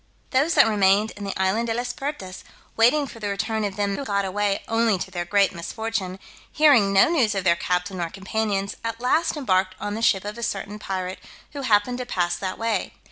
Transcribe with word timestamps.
Those 0.31 0.55
that 0.55 0.65
remained 0.65 1.11
in 1.11 1.25
the 1.25 1.39
island 1.39 1.67
De 1.67 1.75
las 1.75 1.93
Pertas, 1.93 2.43
waiting 2.75 3.05
for 3.05 3.19
the 3.19 3.27
return 3.29 3.63
of 3.63 3.75
them 3.75 3.95
who 3.95 4.03
got 4.03 4.25
away 4.25 4.63
only 4.67 4.97
to 4.97 5.11
their 5.11 5.25
great 5.25 5.53
misfortune, 5.53 6.17
hearing 6.51 6.91
no 6.91 7.07
news 7.07 7.35
of 7.35 7.43
their 7.43 7.55
captain 7.55 7.97
nor 7.97 8.09
companions, 8.09 8.75
at 8.83 8.99
last 8.99 9.37
embarked 9.37 9.75
on 9.79 9.93
the 9.93 10.01
ship 10.01 10.25
of 10.25 10.39
a 10.39 10.41
certain 10.41 10.79
pirate, 10.79 11.19
who 11.53 11.61
happened 11.61 11.99
to 11.99 12.07
pass 12.07 12.35
that 12.35 12.57
way. 12.57 12.93